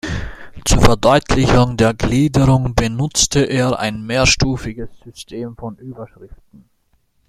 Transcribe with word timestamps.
Zur 0.65 0.81
Verdeutlichung 0.81 1.77
der 1.77 1.93
Gliederung 1.93 2.73
benutzte 2.73 3.41
er 3.41 3.77
ein 3.77 4.03
mehrstufiges 4.03 4.89
System 5.05 5.55
von 5.55 5.75
Überschriften. 5.75 6.67